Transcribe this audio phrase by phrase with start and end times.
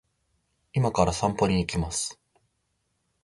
[0.73, 2.19] 今から散歩に行きます